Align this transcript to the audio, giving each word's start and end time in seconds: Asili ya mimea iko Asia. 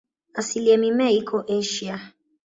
Asili 0.33 0.69
ya 0.69 0.77
mimea 0.77 1.09
iko 1.11 1.45
Asia. 1.59 2.09